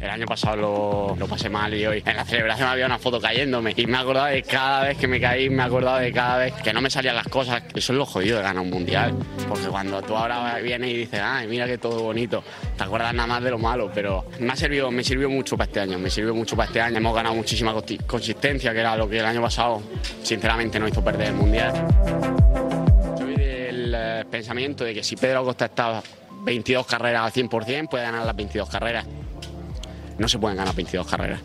[0.00, 3.20] El año pasado lo, lo, pasé mal y hoy en la celebración había una foto
[3.20, 6.10] cayéndome y me he acordado de cada vez que me caí, me he acordado de
[6.10, 7.62] cada vez que no me salían las cosas.
[7.74, 9.14] Eso es lo jodido de ganar un mundial,
[9.46, 12.42] porque cuando tú ahora vienes y dices, ay, mira que todo bonito,
[12.78, 15.66] te acuerdas nada más de lo malo, pero me ha servido, me sirvió mucho para
[15.66, 16.96] este año, me sirvió mucho para este año.
[16.96, 17.74] Hemos ganado muchísima
[18.06, 19.82] consistencia, que era lo que el año pasado,
[20.22, 21.74] sinceramente, no hizo perder el mundial.
[23.18, 26.02] Soy del eh, pensamiento de que si Pedro Acosta está
[26.42, 29.04] 22 carreras al 100%, puede ganar las 22 carreras
[30.20, 31.40] no se pueden ganar 22 carreras.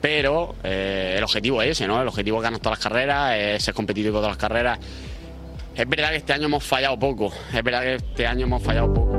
[0.00, 2.00] Pero eh, el objetivo es ese, ¿no?
[2.00, 4.78] El objetivo es ganar todas las carreras, ser competitivo todas las carreras.
[5.74, 8.92] Es verdad que este año hemos fallado poco, es verdad que este año hemos fallado
[8.92, 9.13] poco.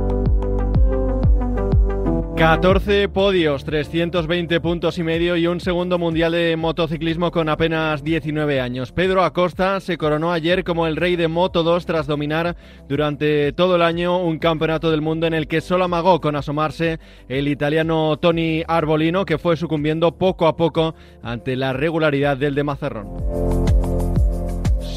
[2.38, 8.60] 14 podios, 320 puntos y medio y un segundo mundial de motociclismo con apenas 19
[8.60, 8.92] años.
[8.92, 12.58] Pedro Acosta se coronó ayer como el rey de Moto 2 tras dominar
[12.90, 17.00] durante todo el año un campeonato del mundo en el que solo amagó con asomarse
[17.30, 22.64] el italiano Tony Arbolino que fue sucumbiendo poco a poco ante la regularidad del de
[22.66, 23.75] Mazarrón.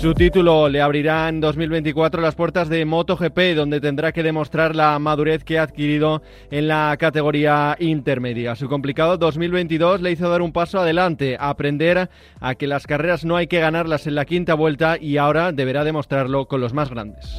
[0.00, 4.96] Su título le abrirá en 2024 las puertas de MotoGP, donde tendrá que demostrar la
[5.00, 8.54] madurez que ha adquirido en la categoría intermedia.
[8.54, 13.34] Su complicado 2022 le hizo dar un paso adelante, aprender a que las carreras no
[13.34, 17.36] hay que ganarlas en la quinta vuelta y ahora deberá demostrarlo con los más grandes.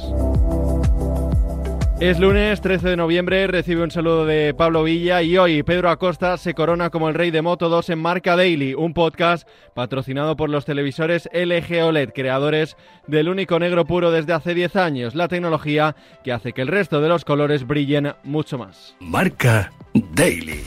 [2.00, 6.38] Es lunes 13 de noviembre, recibe un saludo de Pablo Villa y hoy Pedro Acosta
[6.38, 10.48] se corona como el rey de Moto 2 en Marca Daily, un podcast patrocinado por
[10.48, 15.94] los televisores LG OLED, creadores del único negro puro desde hace 10 años, la tecnología
[16.24, 18.96] que hace que el resto de los colores brillen mucho más.
[19.00, 20.62] Marca Daily.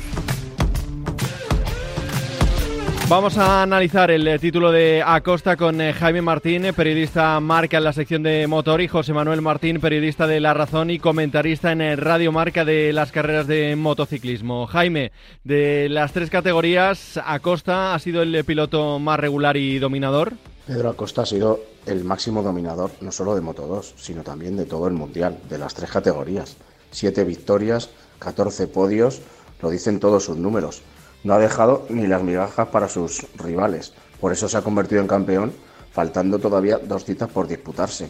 [3.10, 7.84] Vamos a analizar el eh, título de Acosta con eh, Jaime Martín, periodista Marca en
[7.84, 11.98] la sección de motor, y José Manuel Martín, periodista de La Razón y comentarista en
[11.98, 14.68] Radio Marca de las carreras de motociclismo.
[14.68, 15.12] Jaime,
[15.44, 20.34] de las tres categorías, Acosta ha sido el piloto más regular y dominador.
[20.66, 24.66] Pedro Acosta ha sido el máximo dominador no solo de Moto 2, sino también de
[24.66, 26.56] todo el Mundial, de las tres categorías.
[26.90, 27.90] Siete victorias,
[28.20, 29.22] 14 podios,
[29.62, 30.82] lo dicen todos sus números
[31.24, 33.94] no ha dejado ni las migajas para sus rivales.
[34.20, 35.54] Por eso se ha convertido en campeón,
[35.92, 38.10] faltando todavía dos citas por disputarse.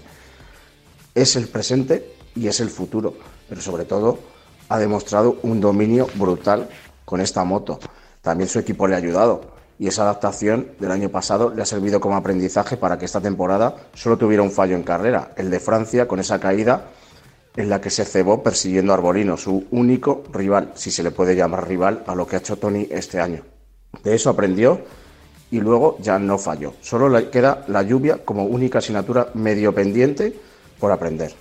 [1.13, 3.13] Es el presente y es el futuro,
[3.47, 4.19] pero sobre todo
[4.69, 6.68] ha demostrado un dominio brutal
[7.06, 7.79] con esta moto.
[8.22, 12.00] También su equipo le ha ayudado y esa adaptación del año pasado le ha servido
[12.00, 16.07] como aprendizaje para que esta temporada solo tuviera un fallo en carrera, el de Francia
[16.07, 16.90] con esa caída
[17.56, 21.36] en la que se cebó persiguiendo a Arbolino, su único rival, si se le puede
[21.36, 23.44] llamar rival, a lo que ha hecho Tony este año.
[24.03, 24.81] De eso aprendió
[25.52, 26.74] y luego ya no falló.
[26.81, 30.34] Solo le queda la lluvia como única asignatura medio pendiente
[30.80, 31.31] por aprender.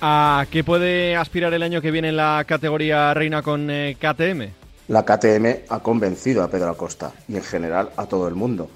[0.00, 4.52] ¿A qué puede aspirar el año que viene en la categoría reina con eh, KTM?
[4.88, 8.70] La KTM ha convencido a Pedro Acosta y en general a todo el mundo.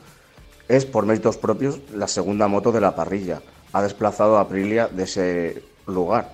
[0.66, 3.42] Es por méritos propios la segunda moto de la parrilla.
[3.72, 6.32] Ha desplazado a Aprilia de ese lugar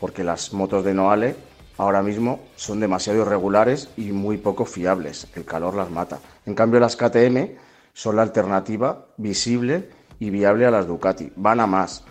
[0.00, 1.36] porque las motos de Noale
[1.76, 5.28] ahora mismo son demasiado irregulares y muy poco fiables.
[5.34, 6.18] El calor las mata.
[6.46, 7.56] En cambio, las KTM
[7.92, 11.32] son la alternativa visible y viable a las Ducati.
[11.36, 12.04] Van a más.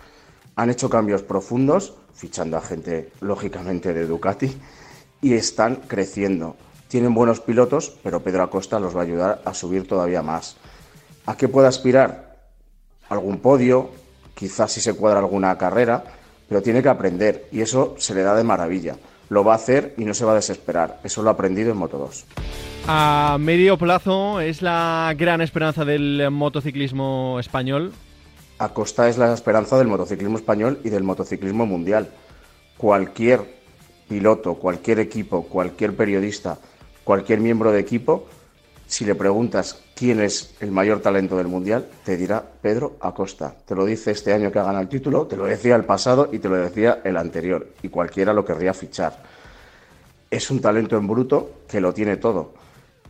[0.56, 4.56] Han hecho cambios profundos, fichando a gente lógicamente de Ducati,
[5.22, 6.56] y están creciendo.
[6.88, 10.56] Tienen buenos pilotos, pero Pedro Acosta los va a ayudar a subir todavía más.
[11.26, 12.50] ¿A qué puede aspirar?
[13.08, 13.90] Algún podio,
[14.34, 16.04] quizás si se cuadra alguna carrera,
[16.50, 18.96] pero tiene que aprender y eso se le da de maravilla.
[19.28, 20.98] Lo va a hacer y no se va a desesperar.
[21.04, 22.24] Eso lo ha aprendido en Moto 2.
[22.88, 27.92] A medio plazo es la gran esperanza del motociclismo español.
[28.58, 32.08] Acosta es la esperanza del motociclismo español y del motociclismo mundial.
[32.76, 33.42] Cualquier
[34.08, 36.58] piloto, cualquier equipo, cualquier periodista,
[37.04, 38.26] cualquier miembro de equipo
[38.90, 43.54] si le preguntas quién es el mayor talento del Mundial, te dirá Pedro Acosta.
[43.64, 46.28] Te lo dice este año que ha ganado el título, te lo decía el pasado
[46.32, 47.68] y te lo decía el anterior.
[47.82, 49.22] Y cualquiera lo querría fichar.
[50.28, 52.54] Es un talento en bruto que lo tiene todo.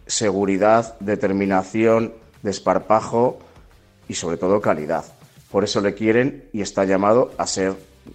[0.06, 2.12] Seguridad, determinación,
[2.43, 3.38] desparpajo
[4.06, 5.06] y sobre todo calidad.
[5.50, 7.72] Por eso le quieren y está llamado a ser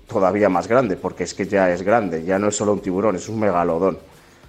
[0.07, 3.16] todavía más grande, porque es que ya es grande, ya no es solo un tiburón,
[3.16, 3.98] es un megalodón,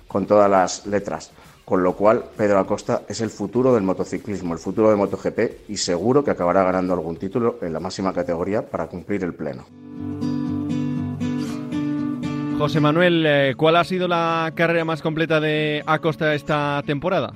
[0.06, 1.30] con todas las letras
[1.66, 5.76] con lo cual Pedro Acosta es el futuro del motociclismo, el futuro de MotoGP y
[5.76, 9.66] seguro que acabará ganando algún título en la máxima categoría para cumplir el pleno.
[12.56, 17.34] José Manuel, eh, ¿cuál ha sido la carrera más completa de Acosta esta temporada?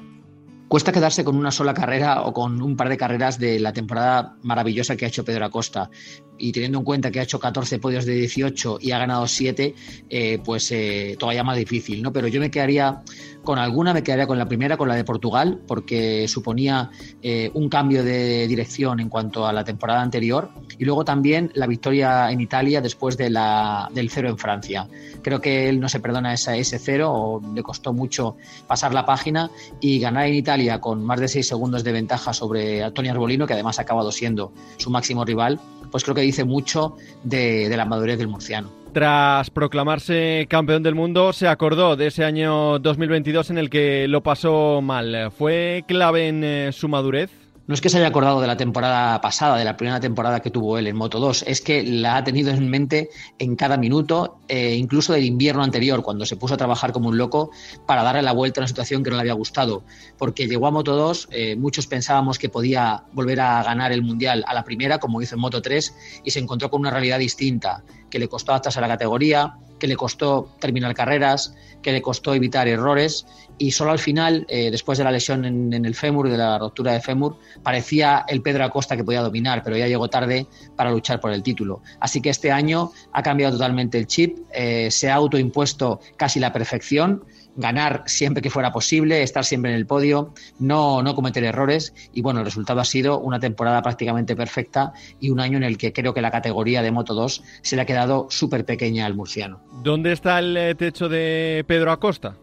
[0.71, 4.37] Cuesta quedarse con una sola carrera o con un par de carreras de la temporada
[4.45, 5.91] maravillosa que ha hecho Pedro Acosta.
[6.39, 9.75] Y teniendo en cuenta que ha hecho 14 podios de 18 y ha ganado 7,
[10.09, 12.13] eh, pues eh, todavía más difícil, ¿no?
[12.13, 13.03] Pero yo me quedaría
[13.43, 16.91] con alguna, me quedaría con la primera, con la de Portugal, porque suponía
[17.21, 20.51] eh, un cambio de dirección en cuanto a la temporada anterior.
[20.79, 24.87] Y luego también la victoria en Italia después de la, del cero en Francia.
[25.21, 28.37] Creo que él no se perdona esa, ese cero, o le costó mucho
[28.69, 29.51] pasar la página
[29.81, 33.55] y ganar en Italia con más de seis segundos de ventaja sobre Antonio Arbolino, que
[33.55, 35.61] además ha acabado siendo su máximo rival,
[35.91, 38.71] pues creo que dice mucho de, la madurez del murciano.
[38.93, 44.23] Tras proclamarse campeón del mundo, se acordó de ese año 2022 en el que lo
[44.23, 45.31] pasó mal.
[45.37, 47.31] ¿Fue clave en eh, su madurez?
[47.71, 50.51] No es que se haya acordado de la temporada pasada, de la primera temporada que
[50.51, 54.41] tuvo él en Moto 2, es que la ha tenido en mente en cada minuto,
[54.49, 57.53] eh, incluso del invierno anterior, cuando se puso a trabajar como un loco
[57.87, 59.85] para darle la vuelta a una situación que no le había gustado.
[60.19, 64.43] Porque llegó a Moto 2, eh, muchos pensábamos que podía volver a ganar el Mundial
[64.49, 65.95] a la primera, como hizo en Moto 3,
[66.25, 69.89] y se encontró con una realidad distinta, que le costó adaptarse a la categoría, que
[69.89, 73.27] le costó terminar carreras, que le costó evitar errores
[73.61, 76.93] y solo al final, eh, después de la lesión en, el fémur, de la ruptura
[76.95, 80.47] de fémur, parecía el Pedro Acosta que podía dominar, pero ya llegó tarde
[80.77, 81.83] para luchar por el título.
[82.01, 86.55] Así que este año ha cambiado totalmente el chip, eh, se ha autoimpuesto casi la
[86.55, 87.23] perfección,
[87.57, 92.23] ganar siempre que fuera posible, estar siempre en el podio, no, no cometer errores y
[92.23, 95.93] bueno, el resultado ha sido una temporada prácticamente perfecta y un año en el que
[95.93, 99.61] creo que la categoría de Moto 2 se le ha quedado súper pequeña al murciano.
[99.83, 102.37] ¿Dónde está el eh, techo de Pedro Acosta?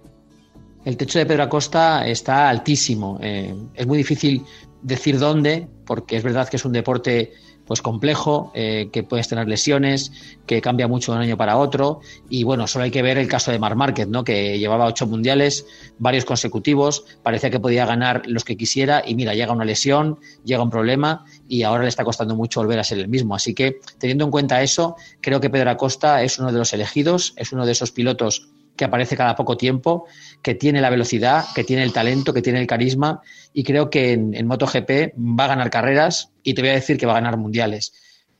[0.88, 3.19] el techo de Pedro Acosta está altísimo.
[3.21, 4.45] Eh, es muy difícil
[4.81, 7.33] decir dónde, porque es verdad que es un deporte
[7.67, 10.11] pues complejo, eh, que puedes tener lesiones,
[10.45, 11.99] que cambia mucho de un año para otro.
[12.29, 14.23] Y bueno, solo hay que ver el caso de Mar Márquez, ¿no?
[14.23, 15.65] que llevaba ocho mundiales,
[15.99, 20.63] varios consecutivos, parecía que podía ganar los que quisiera y mira, llega una lesión, llega
[20.63, 23.35] un problema y ahora le está costando mucho volver a ser el mismo.
[23.35, 27.33] Así que teniendo en cuenta eso, creo que Pedro Acosta es uno de los elegidos,
[27.35, 30.06] es uno de esos pilotos que aparece cada poco tiempo,
[30.41, 33.21] que tiene la velocidad, que tiene el talento, que tiene el carisma
[33.51, 37.06] y creo que en, MotoGP va a ganar carreras y te voy a decir que
[37.06, 37.94] va a ganar mundiales.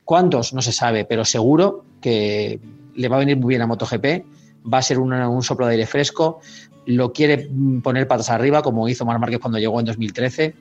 [0.04, 0.54] ¿Cuántos?
[0.54, 2.60] No se sabe, pero seguro que
[2.94, 4.24] le va a venir muy bien a MotoGP,
[4.72, 6.40] va a ser un soplo de aire fresco,
[6.88, 7.50] lo quiere
[7.82, 10.54] poner patas arriba, como hizo Mar Márquez cuando llegó en 2013,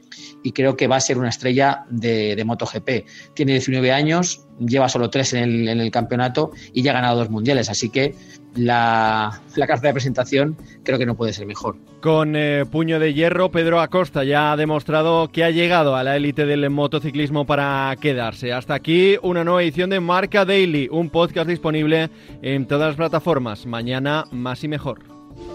[0.44, 2.90] y creo que va a ser una estrella de, de MotoGP.
[3.34, 7.20] Tiene 19 años, lleva solo tres en el, en el, campeonato y ya ha ganado
[7.20, 8.14] dos mundiales, así que
[8.56, 11.78] la, la carta de presentación creo que no puede ser mejor.
[12.02, 16.18] Con eh, puño de hierro, Pedro Acosta ya ha demostrado que ha llegado a la
[16.18, 18.52] élite del motociclismo para quedarse.
[18.52, 22.10] Hasta aquí una nueva edición de Marca Daily, un podcast disponible
[22.42, 23.66] en todas las plataformas.
[23.66, 25.17] Mañana más y mejor.